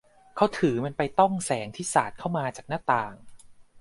[0.35, 3.13] เขาถือมันไปต้องแสงที่สาดเข้ามาจากหน้าต่าง